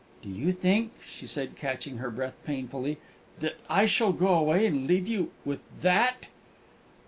"Do 0.23 0.29
you 0.29 0.51
think," 0.51 0.93
she 1.07 1.27
said, 1.27 1.55
catching 1.55 1.97
her 1.97 2.09
breath 2.09 2.33
painfully, 2.43 2.97
"that 3.39 3.57
I 3.69 3.85
shall 3.85 4.11
go 4.13 4.29
away 4.33 4.65
and 4.65 4.87
leave 4.87 5.07
you 5.07 5.29
with 5.45 5.59
That!" 5.81 6.25